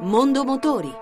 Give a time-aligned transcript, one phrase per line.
[0.00, 0.92] Mondo Motori.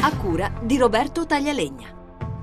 [0.00, 1.96] A cura di Roberto Taglialegna.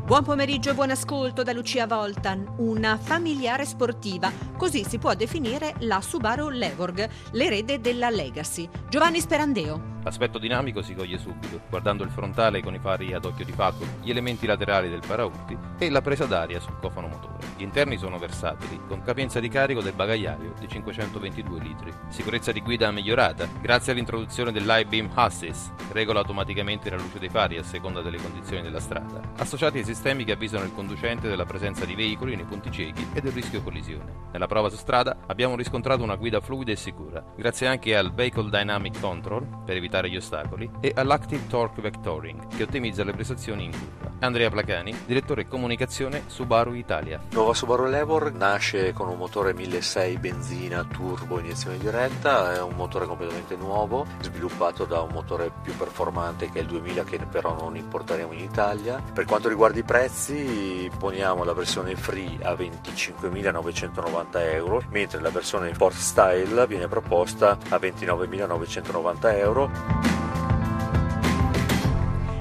[0.06, 5.76] Buon pomeriggio e buon ascolto da Lucia Voltan, una familiare sportiva, così si può definire
[5.80, 8.70] la Subaru Levorg, l'erede della Legacy.
[8.90, 9.95] Giovanni Sperandeo.
[10.06, 13.86] L'aspetto dinamico si coglie subito, guardando il frontale con i fari ad occhio di falco,
[14.04, 17.34] gli elementi laterali del paraurti e la presa d'aria sul cofano motore.
[17.58, 21.92] Gli interni sono versatili, con capienza di carico del bagagliaio di 522 litri.
[22.10, 27.58] Sicurezza di guida migliorata, grazie all'introduzione dell'I-Beam Assist, che regola automaticamente la luce dei fari
[27.58, 31.84] a seconda delle condizioni della strada, associati ai sistemi che avvisano il conducente della presenza
[31.84, 34.28] di veicoli nei punti ciechi e del rischio collisione.
[34.32, 38.52] Nella prova su strada abbiamo riscontrato una guida fluida e sicura, grazie anche al Vehicle
[38.52, 43.66] Dynamic Control, per evitare evitare gli ostacoli, e all'Active Torque Vectoring, che ottimizza le prestazioni
[43.66, 44.15] in curva.
[44.26, 47.22] Andrea Placani, direttore comunicazione Subaru Italia.
[47.32, 53.06] Nuova Subaru Lever nasce con un motore 1600 benzina turbo iniezione diretta, è un motore
[53.06, 57.76] completamente nuovo, sviluppato da un motore più performante che è il 2000 che però non
[57.76, 59.02] importeremo in Italia.
[59.14, 65.74] Per quanto riguarda i prezzi, poniamo la versione free a 25.990 euro, mentre la versione
[65.74, 70.15] Sport Style viene proposta a 29.990 euro.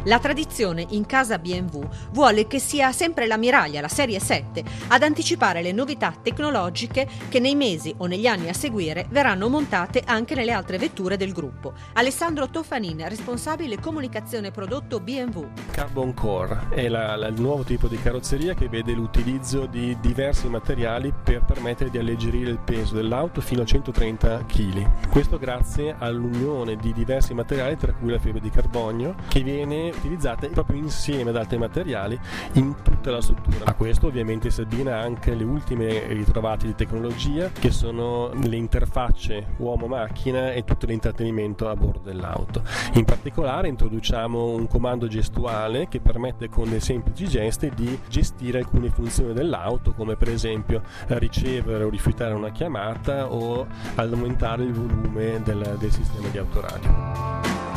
[0.07, 5.03] La tradizione in casa BMW vuole che sia sempre la Miraglia, la serie 7, ad
[5.03, 10.35] anticipare le novità tecnologiche che nei mesi o negli anni a seguire verranno montate anche
[10.35, 11.73] nelle altre vetture del gruppo.
[11.95, 15.47] Alessandro Tofanin, responsabile comunicazione prodotto BMW.
[15.71, 20.49] Carbon Core è la, la, il nuovo tipo di carrozzeria che vede l'utilizzo di diversi
[20.49, 25.09] materiali per permettere di alleggerire il peso dell'auto fino a 130 kg.
[25.09, 30.49] Questo grazie all'unione di diversi materiali, tra cui la fibra di carbonio, che viene utilizzate
[30.49, 32.19] proprio insieme ad altri materiali
[32.53, 33.65] in tutta la struttura.
[33.67, 39.55] A questo ovviamente si abbina anche le ultime ritrovate di tecnologia che sono le interfacce
[39.59, 42.63] uomo-macchina e tutto l'intrattenimento a bordo dell'auto.
[42.95, 48.91] In particolare introduciamo un comando gestuale che permette con dei semplici gesti di gestire alcune
[48.91, 53.67] funzioni dell'auto come per esempio ricevere o rifiutare una chiamata o
[53.97, 57.74] aumentare il volume del, del sistema di autoradio.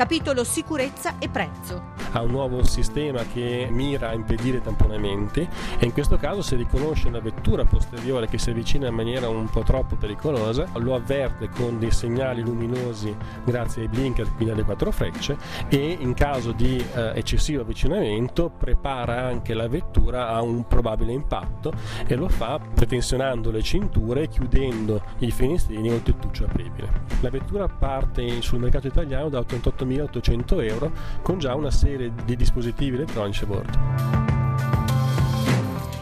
[0.00, 1.99] Capitolo sicurezza e prezzo.
[2.12, 5.40] Ha un nuovo sistema che mira a impedire tamponamenti
[5.78, 9.48] e in questo caso se riconosce una vettura posteriore che si avvicina in maniera un
[9.48, 14.90] po' troppo pericolosa, lo avverte con dei segnali luminosi grazie ai blinker, quindi alle quattro
[14.90, 15.36] frecce
[15.68, 21.72] e in caso di eh, eccessivo avvicinamento prepara anche la vettura a un probabile impatto
[22.06, 27.08] e lo fa pretensionando le cinture e chiudendo i finestrini o il tettuccio apribile.
[27.20, 31.70] La vettura parte sul mercato italiano da 88 4.800 euro con già una
[32.00, 33.78] serie di dispositivi elettronici a bordo.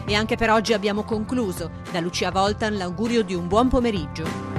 [0.05, 1.69] E anche per oggi abbiamo concluso.
[1.91, 4.58] Da Lucia Voltan l'augurio di un buon pomeriggio.